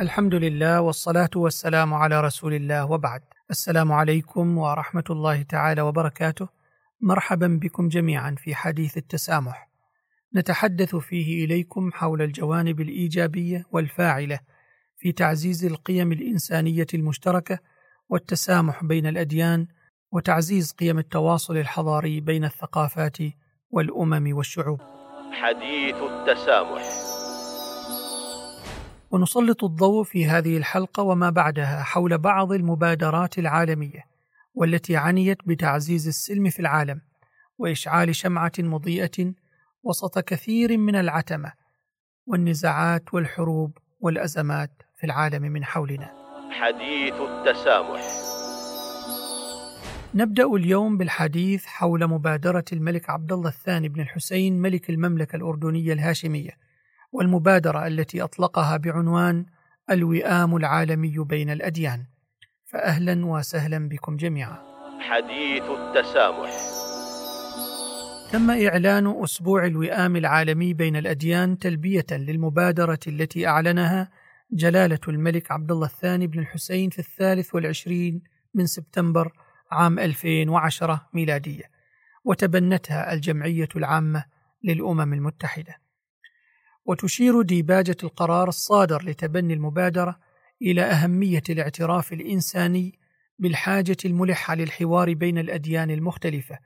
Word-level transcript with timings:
الحمد 0.00 0.34
لله 0.34 0.80
والصلاة 0.80 1.30
والسلام 1.36 1.94
على 1.94 2.20
رسول 2.20 2.54
الله 2.54 2.90
وبعد. 2.90 3.20
السلام 3.50 3.92
عليكم 3.92 4.58
ورحمة 4.58 5.04
الله 5.10 5.42
تعالى 5.42 5.82
وبركاته. 5.82 6.48
مرحبا 7.00 7.58
بكم 7.62 7.88
جميعا 7.88 8.34
في 8.38 8.54
حديث 8.54 8.96
التسامح. 8.96 9.68
نتحدث 10.36 10.96
فيه 10.96 11.44
إليكم 11.44 11.92
حول 11.92 12.22
الجوانب 12.22 12.80
الإيجابية 12.80 13.64
والفاعلة 13.70 14.38
في 14.96 15.12
تعزيز 15.12 15.64
القيم 15.64 16.12
الإنسانية 16.12 16.86
المشتركة 16.94 17.58
والتسامح 18.08 18.84
بين 18.84 19.06
الأديان 19.06 19.66
وتعزيز 20.12 20.72
قيم 20.72 20.98
التواصل 20.98 21.56
الحضاري 21.56 22.20
بين 22.20 22.44
الثقافات 22.44 23.16
والأمم 23.70 24.36
والشعوب. 24.36 24.80
حديث 25.32 25.96
التسامح. 25.96 27.15
ونسلط 29.10 29.64
الضوء 29.64 30.04
في 30.04 30.26
هذه 30.26 30.56
الحلقة 30.56 31.02
وما 31.02 31.30
بعدها 31.30 31.82
حول 31.82 32.18
بعض 32.18 32.52
المبادرات 32.52 33.38
العالمية 33.38 34.04
والتي 34.54 34.96
عنيت 34.96 35.38
بتعزيز 35.46 36.08
السلم 36.08 36.50
في 36.50 36.60
العالم 36.60 37.00
وإشعال 37.58 38.16
شمعة 38.16 38.52
مضيئة 38.58 39.32
وسط 39.82 40.18
كثير 40.18 40.78
من 40.78 40.96
العتمة 40.96 41.52
والنزاعات 42.26 43.14
والحروب 43.14 43.78
والأزمات 44.00 44.70
في 44.96 45.06
العالم 45.06 45.42
من 45.42 45.64
حولنا. 45.64 46.12
حديث 46.50 47.14
التسامح 47.14 48.00
نبدأ 50.14 50.46
اليوم 50.46 50.98
بالحديث 50.98 51.66
حول 51.66 52.06
مبادرة 52.06 52.64
الملك 52.72 53.10
عبد 53.10 53.32
الله 53.32 53.48
الثاني 53.48 53.88
بن 53.88 54.00
الحسين 54.00 54.62
ملك 54.62 54.90
المملكة 54.90 55.36
الأردنية 55.36 55.92
الهاشمية 55.92 56.65
والمبادرة 57.16 57.86
التي 57.86 58.22
أطلقها 58.22 58.76
بعنوان 58.76 59.46
الوئام 59.90 60.56
العالمي 60.56 61.14
بين 61.18 61.50
الأديان. 61.50 62.06
فأهلا 62.64 63.26
وسهلا 63.26 63.88
بكم 63.88 64.16
جميعا. 64.16 64.58
حديث 65.00 65.62
التسامح. 65.62 66.50
تم 68.32 68.50
إعلان 68.50 69.22
أسبوع 69.22 69.66
الوئام 69.66 70.16
العالمي 70.16 70.74
بين 70.74 70.96
الأديان 70.96 71.58
تلبية 71.58 72.06
للمبادرة 72.10 72.98
التي 73.06 73.46
أعلنها 73.46 74.10
جلالة 74.52 75.00
الملك 75.08 75.52
عبد 75.52 75.72
الله 75.72 75.86
الثاني 75.86 76.26
بن 76.26 76.38
الحسين 76.38 76.90
في 76.90 76.98
الثالث 76.98 77.54
والعشرين 77.54 78.22
من 78.54 78.66
سبتمبر 78.66 79.32
عام 79.70 79.98
2010 79.98 81.08
ميلادية 81.14 81.64
وتبنتها 82.24 83.12
الجمعية 83.12 83.68
العامة 83.76 84.24
للأمم 84.64 85.12
المتحدة. 85.12 85.85
وتشير 86.86 87.42
ديباجة 87.42 87.96
القرار 88.04 88.48
الصادر 88.48 89.02
لتبني 89.02 89.54
المبادرة 89.54 90.18
إلى 90.62 90.82
أهمية 90.82 91.42
الاعتراف 91.50 92.12
الإنساني 92.12 92.98
بالحاجة 93.38 93.96
الملحة 94.04 94.54
للحوار 94.54 95.14
بين 95.14 95.38
الأديان 95.38 95.90
المختلفة 95.90 96.58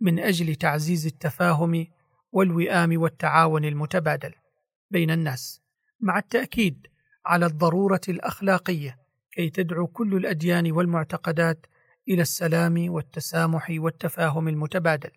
من 0.00 0.18
أجل 0.18 0.54
تعزيز 0.54 1.06
التفاهم 1.06 1.86
والوئام 2.32 3.00
والتعاون 3.00 3.64
المتبادل 3.64 4.34
بين 4.90 5.10
الناس، 5.10 5.62
مع 6.00 6.18
التأكيد 6.18 6.86
على 7.26 7.46
الضرورة 7.46 8.00
الأخلاقية 8.08 8.98
كي 9.32 9.50
تدعو 9.50 9.86
كل 9.86 10.16
الأديان 10.16 10.72
والمعتقدات 10.72 11.66
إلى 12.08 12.22
السلام 12.22 12.90
والتسامح 12.90 13.66
والتفاهم 13.70 14.48
المتبادل. 14.48 15.10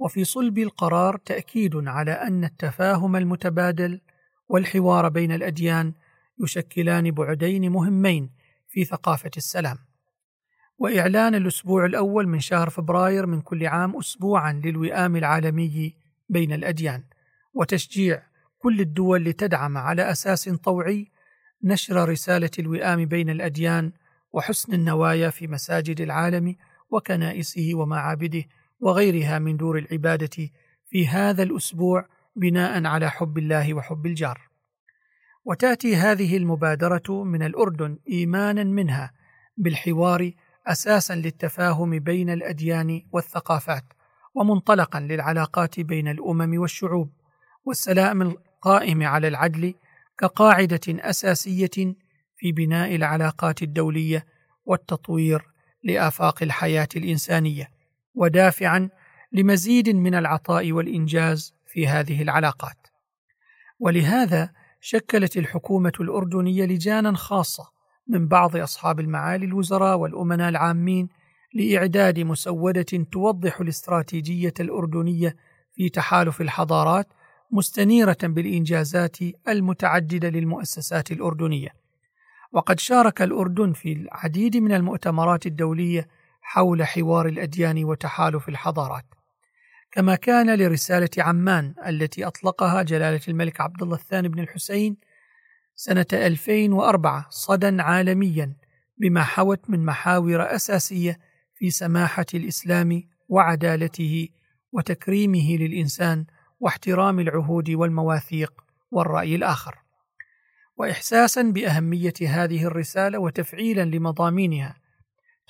وفي 0.00 0.24
صلب 0.24 0.58
القرار 0.58 1.16
تأكيد 1.16 1.76
على 1.76 2.12
أن 2.12 2.44
التفاهم 2.44 3.16
المتبادل 3.16 4.00
والحوار 4.48 5.08
بين 5.08 5.32
الأديان 5.32 5.92
يشكلان 6.42 7.10
بعدين 7.10 7.72
مهمين 7.72 8.30
في 8.68 8.84
ثقافة 8.84 9.30
السلام. 9.36 9.78
وإعلان 10.78 11.34
الأسبوع 11.34 11.84
الأول 11.84 12.28
من 12.28 12.40
شهر 12.40 12.70
فبراير 12.70 13.26
من 13.26 13.40
كل 13.40 13.66
عام 13.66 13.96
اسبوعا 13.96 14.52
للوئام 14.64 15.16
العالمي 15.16 15.94
بين 16.28 16.52
الأديان 16.52 17.04
وتشجيع 17.54 18.22
كل 18.58 18.80
الدول 18.80 19.24
لتدعم 19.24 19.78
على 19.78 20.10
أساس 20.10 20.48
طوعي 20.48 21.10
نشر 21.64 22.08
رسالة 22.08 22.50
الوئام 22.58 23.04
بين 23.04 23.30
الأديان 23.30 23.92
وحسن 24.32 24.72
النوايا 24.72 25.30
في 25.30 25.46
مساجد 25.46 26.00
العالم 26.00 26.56
وكنائسه 26.90 27.70
ومعابده 27.74 28.44
وغيرها 28.80 29.38
من 29.38 29.56
دور 29.56 29.78
العبادة 29.78 30.50
في 30.88 31.08
هذا 31.08 31.42
الأسبوع 31.42 32.06
بناء 32.36 32.86
على 32.86 33.10
حب 33.10 33.38
الله 33.38 33.74
وحب 33.74 34.06
الجار. 34.06 34.50
وتأتي 35.44 35.96
هذه 35.96 36.36
المبادرة 36.36 37.24
من 37.24 37.42
الأردن 37.42 37.98
ايمانا 38.08 38.64
منها 38.64 39.12
بالحوار 39.56 40.32
أساسا 40.66 41.14
للتفاهم 41.14 41.98
بين 41.98 42.30
الأديان 42.30 43.02
والثقافات 43.12 43.84
ومنطلقا 44.34 45.00
للعلاقات 45.00 45.80
بين 45.80 46.08
الأمم 46.08 46.60
والشعوب 46.60 47.12
والسلام 47.64 48.22
القائم 48.22 49.02
على 49.02 49.28
العدل 49.28 49.74
كقاعدة 50.18 50.80
أساسية 50.88 51.94
في 52.36 52.52
بناء 52.52 52.94
العلاقات 52.94 53.62
الدولية 53.62 54.26
والتطوير 54.64 55.42
لآفاق 55.84 56.42
الحياة 56.42 56.88
الإنسانية. 56.96 57.79
ودافعا 58.14 58.88
لمزيد 59.32 59.88
من 59.88 60.14
العطاء 60.14 60.72
والإنجاز 60.72 61.54
في 61.66 61.88
هذه 61.88 62.22
العلاقات. 62.22 62.86
ولهذا 63.78 64.52
شكلت 64.80 65.36
الحكومة 65.36 65.92
الأردنية 66.00 66.64
لجانا 66.64 67.12
خاصة 67.16 67.64
من 68.08 68.28
بعض 68.28 68.56
أصحاب 68.56 69.00
المعالي 69.00 69.46
الوزراء 69.46 69.98
والأمناء 69.98 70.48
العامين 70.48 71.08
لإعداد 71.54 72.20
مسودة 72.20 73.06
توضح 73.12 73.60
الاستراتيجية 73.60 74.54
الأردنية 74.60 75.36
في 75.72 75.88
تحالف 75.88 76.40
الحضارات 76.40 77.06
مستنيرة 77.52 78.16
بالإنجازات 78.22 79.16
المتعددة 79.48 80.28
للمؤسسات 80.28 81.12
الأردنية. 81.12 81.68
وقد 82.52 82.80
شارك 82.80 83.22
الأردن 83.22 83.72
في 83.72 83.92
العديد 83.92 84.56
من 84.56 84.72
المؤتمرات 84.72 85.46
الدولية 85.46 86.08
حول 86.52 86.86
حوار 86.86 87.26
الأديان 87.26 87.84
وتحالف 87.84 88.48
الحضارات. 88.48 89.04
كما 89.92 90.14
كان 90.14 90.54
لرسالة 90.58 91.10
عمان 91.18 91.74
التي 91.86 92.26
أطلقها 92.26 92.82
جلالة 92.82 93.20
الملك 93.28 93.60
عبد 93.60 93.82
الله 93.82 93.96
الثاني 93.96 94.28
بن 94.28 94.38
الحسين 94.38 94.96
سنة 95.74 96.06
2004 96.12 97.26
صدى 97.30 97.82
عالميا 97.82 98.56
بما 98.98 99.22
حوت 99.22 99.70
من 99.70 99.84
محاور 99.84 100.54
أساسية 100.54 101.18
في 101.54 101.70
سماحة 101.70 102.26
الإسلام 102.34 103.02
وعدالته 103.28 104.28
وتكريمه 104.72 105.56
للإنسان 105.56 106.26
واحترام 106.60 107.20
العهود 107.20 107.70
والمواثيق 107.70 108.52
والرأي 108.90 109.34
الآخر. 109.34 109.78
واحساسا 110.76 111.42
بأهمية 111.42 112.14
هذه 112.26 112.64
الرسالة 112.64 113.18
وتفعيلا 113.18 113.84
لمضامينها 113.84 114.79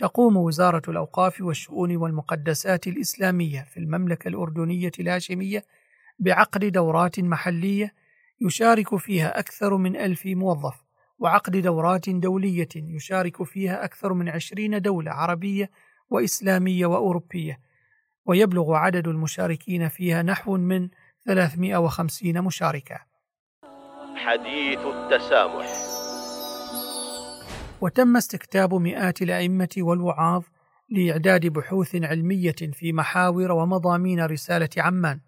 تقوم 0.00 0.36
وزارة 0.36 0.82
الأوقاف 0.88 1.40
والشؤون 1.40 1.96
والمقدسات 1.96 2.86
الإسلامية 2.86 3.66
في 3.70 3.76
المملكة 3.76 4.28
الأردنية 4.28 4.92
الهاشمية 5.00 5.64
بعقد 6.18 6.64
دورات 6.64 7.20
محلية 7.20 7.94
يشارك 8.40 8.96
فيها 8.96 9.38
أكثر 9.38 9.76
من 9.76 9.96
ألف 9.96 10.26
موظف 10.26 10.84
وعقد 11.18 11.56
دورات 11.56 12.10
دولية 12.10 12.68
يشارك 12.76 13.42
فيها 13.42 13.84
أكثر 13.84 14.12
من 14.12 14.28
عشرين 14.28 14.82
دولة 14.82 15.10
عربية 15.10 15.70
وإسلامية 16.10 16.86
وأوروبية. 16.86 17.60
ويبلغ 18.26 18.74
عدد 18.74 19.08
المشاركين 19.08 19.88
فيها 19.88 20.22
نحو 20.22 20.56
من 20.56 20.88
350 21.26 22.40
مشاركة. 22.40 23.00
حديث 24.16 24.78
التسامح. 24.78 25.89
وتم 27.82 28.16
استكتاب 28.16 28.74
مئات 28.74 29.22
الأئمة 29.22 29.68
والوعاظ 29.78 30.42
لإعداد 30.90 31.46
بحوث 31.46 31.94
علمية 31.94 32.56
في 32.72 32.92
محاور 32.92 33.52
ومضامين 33.52 34.24
رسالة 34.24 34.68
عمان، 34.76 35.20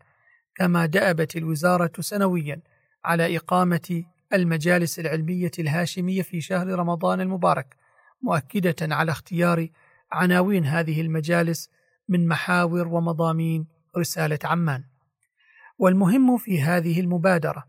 كما 0.54 0.86
دأبت 0.86 1.36
الوزارة 1.36 1.92
سنويا 2.00 2.60
على 3.04 3.36
إقامة 3.36 4.04
المجالس 4.32 4.98
العلمية 4.98 5.50
الهاشمية 5.58 6.22
في 6.22 6.40
شهر 6.40 6.66
رمضان 6.66 7.20
المبارك 7.20 7.76
مؤكدة 8.22 8.94
على 8.94 9.12
اختيار 9.12 9.68
عناوين 10.12 10.64
هذه 10.64 11.00
المجالس 11.00 11.70
من 12.08 12.28
محاور 12.28 12.88
ومضامين 12.88 13.66
رسالة 13.98 14.38
عمان. 14.44 14.84
والمهم 15.78 16.36
في 16.36 16.62
هذه 16.62 17.00
المبادرة 17.00 17.64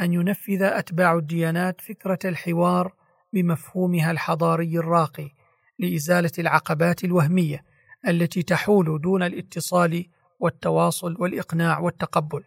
أن 0.00 0.12
ينفذ 0.12 0.62
أتباع 0.62 1.14
الديانات 1.14 1.80
فكرة 1.80 2.18
الحوار 2.24 2.97
بمفهومها 3.32 4.10
الحضاري 4.10 4.78
الراقي 4.78 5.30
لإزالة 5.78 6.30
العقبات 6.38 7.04
الوهمية 7.04 7.64
التي 8.08 8.42
تحول 8.42 9.00
دون 9.00 9.22
الاتصال 9.22 10.06
والتواصل 10.40 11.16
والإقناع 11.18 11.78
والتقبل، 11.78 12.44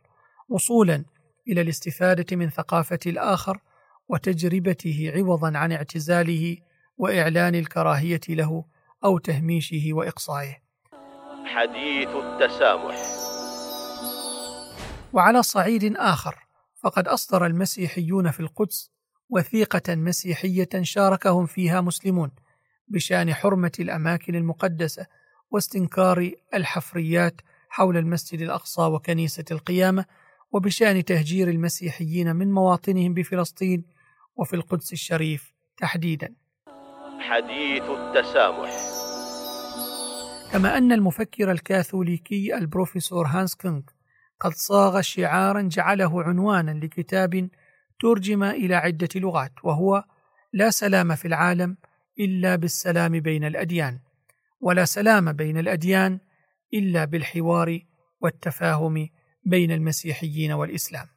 وصولا 0.50 1.06
إلى 1.48 1.62
الاستفادة 1.62 2.36
من 2.36 2.50
ثقافة 2.50 3.00
الآخر 3.06 3.60
وتجربته 4.10 5.12
عوضا 5.16 5.58
عن 5.58 5.72
اعتزاله 5.72 6.58
وإعلان 6.98 7.56
الكراهية 7.56 8.22
له 8.30 8.66
أو 9.04 9.18
تهميشه 9.18 9.94
وإقصائه. 9.94 10.58
حديث 11.46 12.10
التسامح 12.10 12.96
وعلى 15.14 15.44
صعيد 15.44 15.96
آخر 15.98 16.48
فقد 16.84 17.08
أصدر 17.08 17.46
المسيحيون 17.46 18.32
في 18.32 18.40
القدس 18.40 18.92
وثيقة 19.32 19.96
مسيحية 19.96 20.70
شاركهم 20.82 21.46
فيها 21.46 21.82
مسلمون 21.82 22.32
بشأن 22.88 23.34
حرمة 23.34 23.72
الأماكن 23.80 24.36
المقدسة 24.36 25.08
واستنكار 25.52 26.32
الحفريات 26.54 27.42
حول 27.70 27.98
المسجد 27.98 28.42
الأقصى 28.42 28.82
وكنيسة 28.82 29.46
القيامة 29.52 30.06
وبشأن 30.52 31.06
تهجير 31.06 31.50
المسيحيين 31.50 32.36
من 32.36 32.52
مواطنهم 32.52 33.14
بفلسطين 33.14 33.84
وفي 34.36 34.56
القدس 34.56 34.94
الشريف 34.94 35.54
تحديدا. 35.78 36.36
حديث 37.20 37.84
التسامح 37.84 38.70
كما 40.52 40.78
أن 40.78 40.92
المفكر 40.92 41.52
الكاثوليكي 41.52 42.58
البروفيسور 42.58 43.28
هانس 43.28 43.56
كونغ 43.56 43.82
قد 44.40 44.52
صاغ 44.52 45.02
شعارا 45.02 45.62
جعله 45.62 46.24
عنوانا 46.24 46.72
لكتاب 46.72 47.50
ترجم 48.02 48.44
إلى 48.44 48.76
عدة 48.76 49.10
لغات 49.16 49.52
وهو 49.64 50.04
لا 50.54 50.70
سلام 50.70 51.16
في 51.16 51.28
العالم 51.28 51.78
إلا 52.20 52.56
بالسلام 52.56 53.20
بين 53.20 53.44
الأديان 53.44 54.00
ولا 54.62 54.86
سلام 54.86 55.34
بين 55.34 55.58
الأديان 55.58 56.20
إلا 56.74 57.06
بالحوار 57.06 57.80
والتفاهم 58.22 59.10
بين 59.46 59.72
المسيحيين 59.72 60.52
والإسلام. 60.52 61.08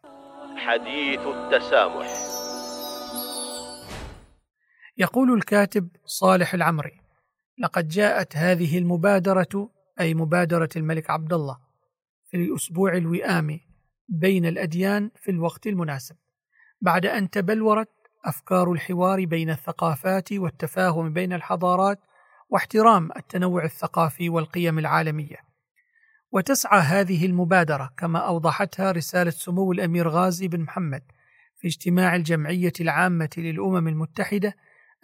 حديث 0.57 1.21
التسامح. 1.21 2.07
يقول 4.97 5.35
الكاتب 5.35 5.89
صالح 6.05 6.55
العمري 6.55 7.01
لقد 7.59 7.89
جاءت 7.89 8.37
هذه 8.37 8.79
المبادرة 8.79 9.71
أي 10.01 10.15
مبادرة 10.15 10.69
الملك 10.77 11.11
عبد 11.11 11.33
الله 11.33 11.59
في 12.31 12.37
الأسبوع 12.37 12.97
الوئامي 12.97 13.61
بين 14.09 14.47
الأديان 14.47 15.11
في 15.17 15.31
الوقت 15.31 15.67
المناسب. 15.67 16.17
بعد 16.85 17.07
أن 17.07 17.31
تبلورت 17.31 17.89
أفكار 18.25 18.73
الحوار 18.73 19.25
بين 19.25 19.51
الثقافات 19.51 20.33
والتفاهم 20.33 21.13
بين 21.13 21.33
الحضارات 21.33 21.99
واحترام 22.51 23.11
التنوع 23.17 23.65
الثقافي 23.65 24.29
والقيم 24.29 24.79
العالمية. 24.79 25.37
وتسعى 26.33 26.81
هذه 26.81 27.27
المبادرة 27.27 27.91
كما 27.97 28.19
أوضحتها 28.19 28.93
رسالة 28.93 29.31
سمو 29.31 29.73
الأمير 29.73 30.09
غازي 30.09 30.49
بن 30.49 30.61
محمد 30.61 31.03
في 31.57 31.69
اجتماع 31.69 32.17
الجمعية 32.17 32.73
العامة 32.81 33.31
للأمم 33.37 33.89
المتحدة 33.89 34.57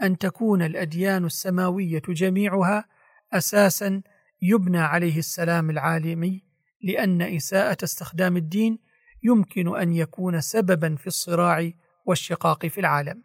أن 0.02 0.18
تكون 0.18 0.62
الأديان 0.62 1.24
السماوية 1.24 2.02
جميعها 2.08 2.84
أساسا 3.32 4.02
يبنى 4.42 4.80
عليه 4.80 5.18
السلام 5.18 5.70
العالمي 5.70 6.44
لأن 6.82 7.22
إساءة 7.22 7.84
استخدام 7.84 8.36
الدين 8.36 8.89
يمكن 9.22 9.76
أن 9.76 9.92
يكون 9.92 10.40
سببا 10.40 10.96
في 10.96 11.06
الصراع 11.06 11.70
والشقاق 12.06 12.66
في 12.66 12.80
العالم. 12.80 13.22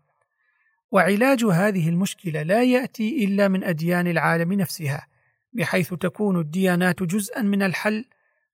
وعلاج 0.91 1.45
هذه 1.45 1.89
المشكلة 1.89 2.43
لا 2.43 2.63
يأتي 2.63 3.25
إلا 3.25 3.47
من 3.47 3.63
أديان 3.63 4.07
العالم 4.07 4.53
نفسها، 4.53 5.07
بحيث 5.53 5.93
تكون 5.93 6.39
الديانات 6.39 7.03
جزءا 7.03 7.41
من 7.41 7.63
الحل 7.63 8.05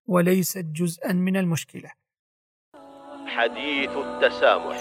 وليست 0.07 0.65
جزءا 0.65 1.13
من 1.13 1.37
المشكلة. 1.37 1.91
حديث 3.25 3.89
التسامح 3.89 4.77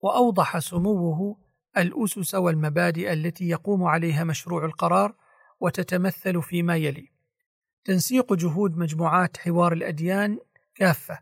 وأوضح 0.00 0.58
سموه 0.58 1.36
الأسس 1.76 2.34
والمبادئ 2.34 3.12
التي 3.12 3.48
يقوم 3.48 3.84
عليها 3.84 4.24
مشروع 4.24 4.64
القرار 4.64 5.14
وتتمثل 5.60 6.42
فيما 6.42 6.76
يلي 6.76 7.13
تنسيق 7.84 8.34
جهود 8.34 8.76
مجموعات 8.76 9.36
حوار 9.36 9.72
الأديان 9.72 10.38
كافة 10.74 11.18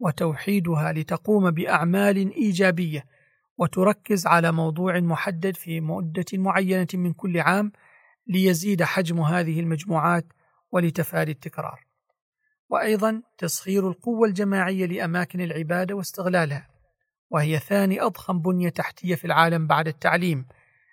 وتوحيدها 0.00 0.92
لتقوم 0.92 1.50
بأعمال 1.50 2.32
إيجابية 2.32 3.06
وتركز 3.58 4.26
على 4.26 4.52
موضوع 4.52 5.00
محدد 5.00 5.56
في 5.56 5.80
مدة 5.80 6.24
معينة 6.32 6.86
من 6.94 7.12
كل 7.12 7.40
عام 7.40 7.72
ليزيد 8.26 8.82
حجم 8.82 9.20
هذه 9.20 9.60
المجموعات 9.60 10.24
ولتفادي 10.72 11.32
التكرار. 11.32 11.86
وأيضا 12.68 13.22
تسخير 13.38 13.88
القوة 13.88 14.28
الجماعية 14.28 14.86
لأماكن 14.86 15.40
العبادة 15.40 15.94
واستغلالها 15.94 16.68
وهي 17.30 17.58
ثاني 17.58 18.00
أضخم 18.00 18.38
بنية 18.38 18.68
تحتية 18.68 19.14
في 19.14 19.24
العالم 19.24 19.66
بعد 19.66 19.88
التعليم 19.88 20.46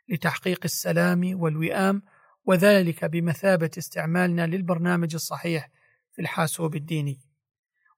لتحقيق 0.10 0.60
السلام 0.66 1.42
والوئام 1.42 2.02
وذلك 2.46 3.06
بمثابة 3.06 3.70
استعمالنا 3.78 4.48
للبرنامج 4.48 5.14
الصحيح 5.14 5.70
في 6.12 6.22
الحاسوب 6.22 6.76
الديني. 6.76 7.20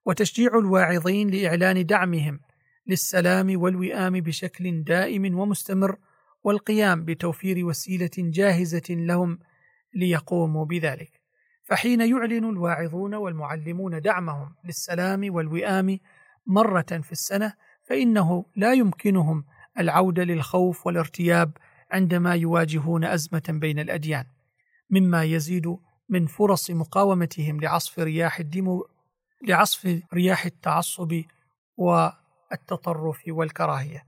وتشجيع 0.04 0.58
الواعظين 0.58 1.30
لإعلان 1.30 1.86
دعمهم 1.86 2.40
للسلام 2.86 3.60
والوئام 3.60 4.20
بشكل 4.20 4.84
دائم 4.84 5.38
ومستمر 5.38 5.96
والقيام 6.44 7.04
بتوفير 7.04 7.66
وسيلة 7.66 8.10
جاهزة 8.18 8.86
لهم 8.90 9.38
ليقوموا 9.94 10.64
بذلك. 10.64 11.20
فحين 11.64 12.00
يعلن 12.00 12.44
الواعظون 12.44 13.14
والمعلمون 13.14 14.00
دعمهم 14.00 14.54
للسلام 14.64 15.34
والوئام 15.34 15.98
مرة 16.46 17.00
في 17.02 17.12
السنة 17.12 17.52
فإنه 17.84 18.46
لا 18.56 18.72
يمكنهم 18.72 19.44
العودة 19.78 20.24
للخوف 20.24 20.86
والارتياب 20.86 21.56
عندما 21.90 22.34
يواجهون 22.34 23.04
أزمة 23.04 23.42
بين 23.48 23.78
الأديان، 23.78 24.24
مما 24.90 25.24
يزيد 25.24 25.76
من 26.08 26.26
فرص 26.26 26.70
مقاومتهم 26.70 27.60
لعصف 27.60 27.98
رياح 27.98 28.38
الدمو 28.38 28.86
لعصف 29.48 30.02
رياح 30.14 30.44
التعصب 30.44 31.22
والتطرف 31.76 33.22
والكراهية. 33.28 34.06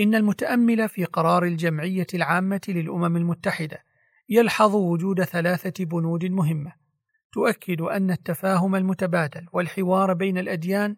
إن 0.00 0.14
المتأمل 0.14 0.88
في 0.88 1.04
قرار 1.04 1.44
الجمعية 1.44 2.06
العامة 2.14 2.60
للأمم 2.68 3.16
المتحدة 3.16 3.84
يلحظ 4.28 4.74
وجود 4.74 5.24
ثلاثة 5.24 5.84
بنود 5.84 6.24
مهمة 6.24 6.72
تؤكد 7.32 7.80
أن 7.80 8.10
التفاهم 8.10 8.76
المتبادل 8.76 9.46
والحوار 9.52 10.12
بين 10.12 10.38
الأديان 10.38 10.96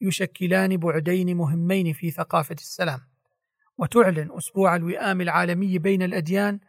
يشكلان 0.00 0.76
بعدين 0.76 1.36
مهمين 1.36 1.92
في 1.92 2.10
ثقافة 2.10 2.54
السلام 2.54 3.00
وتعلن 3.78 4.28
أسبوع 4.36 4.76
الوئام 4.76 5.20
العالمي 5.20 5.78
بين 5.78 6.02
الأديان 6.02 6.60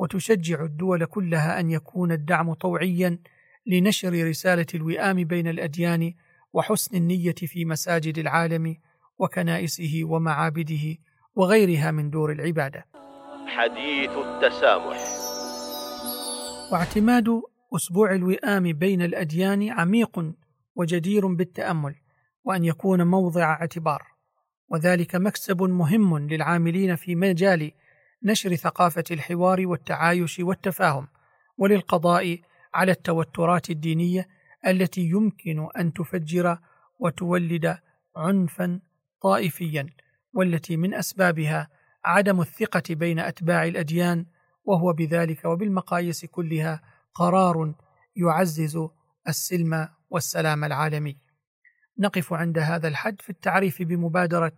وتشجع 0.00 0.64
الدول 0.64 1.04
كلها 1.04 1.60
أن 1.60 1.70
يكون 1.70 2.12
الدعم 2.12 2.54
طوعيا 2.54 3.18
لنشر 3.66 4.28
رسالة 4.28 4.66
الوئام 4.74 5.24
بين 5.24 5.48
الأديان 5.48 6.14
وحسن 6.52 6.96
النية 6.96 7.34
في 7.34 7.64
مساجد 7.64 8.18
العالم 8.18 8.76
وكنائسه 9.18 10.00
ومعابده 10.04 10.96
وغيرها 11.34 11.90
من 11.90 12.10
دور 12.10 12.32
العبادة. 12.32 12.86
حديث 13.46 14.10
التسامح 14.10 14.98
واعتماد 16.72 17.42
أسبوع 17.74 18.14
الوئام 18.14 18.72
بين 18.72 19.02
الأديان 19.02 19.70
عميق 19.70 20.34
وجدير 20.76 21.26
بالتأمل 21.26 21.94
وأن 22.44 22.64
يكون 22.64 23.06
موضع 23.06 23.52
اعتبار 23.52 24.02
وذلك 24.68 25.16
مكسب 25.16 25.62
مهم 25.62 26.18
للعاملين 26.18 26.96
في 26.96 27.14
مجال 27.14 27.72
نشر 28.22 28.54
ثقافة 28.54 29.04
الحوار 29.10 29.66
والتعايش 29.66 30.38
والتفاهم 30.38 31.08
وللقضاء 31.58 32.40
على 32.74 32.92
التوترات 32.92 33.70
الدينية 33.70 34.28
التي 34.66 35.00
يمكن 35.00 35.68
أن 35.78 35.92
تفجر 35.92 36.58
وتولد 36.98 37.78
عنفا 38.16 38.80
طائفيا 39.22 39.86
والتي 40.32 40.76
من 40.76 40.94
أسبابها 40.94 41.68
عدم 42.04 42.40
الثقة 42.40 42.82
بين 42.94 43.18
أتباع 43.18 43.64
الأديان 43.64 44.26
وهو 44.64 44.92
بذلك 44.92 45.44
وبالمقاييس 45.44 46.24
كلها 46.24 46.82
قرار 47.14 47.74
يعزز 48.16 48.78
السلم 49.28 49.88
والسلام 50.10 50.64
العالمي. 50.64 51.18
نقف 51.98 52.32
عند 52.32 52.58
هذا 52.58 52.88
الحد 52.88 53.20
في 53.20 53.30
التعريف 53.30 53.82
بمبادرة 53.82 54.52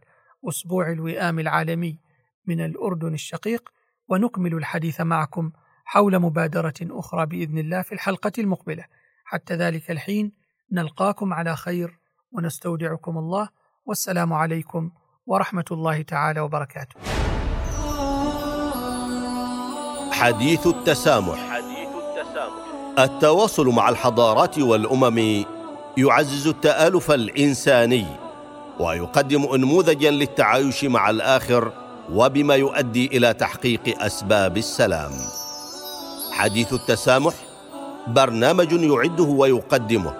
أسبوع 0.48 0.90
الوئام 0.90 1.38
العالمي. 1.38 1.98
من 2.46 2.64
الأردن 2.64 3.14
الشقيق 3.14 3.68
ونكمل 4.08 4.54
الحديث 4.54 5.00
معكم 5.00 5.52
حول 5.84 6.18
مبادرة 6.18 6.74
أخرى 6.82 7.26
بإذن 7.26 7.58
الله 7.58 7.82
في 7.82 7.92
الحلقة 7.92 8.32
المقبلة. 8.38 8.84
حتى 9.24 9.54
ذلك 9.54 9.90
الحين 9.90 10.32
نلقاكم 10.72 11.32
على 11.32 11.56
خير 11.56 11.98
ونستودعكم 12.32 13.18
الله. 13.18 13.48
والسلام 13.86 14.32
عليكم 14.32 14.90
ورحمة 15.26 15.64
الله 15.70 16.02
تعالى 16.02 16.40
وبركاته. 16.40 16.96
حديث 20.12 20.66
التسامح. 20.66 21.38
حديث 21.50 21.88
التسامح 21.88 22.72
التواصل 22.98 23.68
مع 23.68 23.88
الحضارات 23.88 24.58
والأمم 24.58 25.44
يعزز 25.98 26.46
التآلف 26.46 27.10
الإنساني 27.10 28.06
ويقدم 28.80 29.42
انموذجا 29.54 30.10
للتعايش 30.10 30.84
مع 30.84 31.10
الآخر 31.10 31.72
وبما 32.12 32.54
يؤدي 32.54 33.06
إلى 33.06 33.34
تحقيق 33.34 34.02
أسباب 34.02 34.56
السلام. 34.56 35.12
حديث 36.32 36.72
التسامح 36.72 37.34
برنامج 38.06 38.72
يعده 38.72 39.24
ويقدمه. 39.24 40.14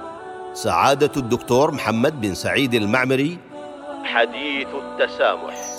سعادة 0.54 1.10
الدكتور 1.16 1.70
محمد 1.70 2.20
بن 2.20 2.34
سعيد 2.34 2.74
المعمري. 2.74 3.38
حديث 4.04 4.68
التسامح. 4.68 5.71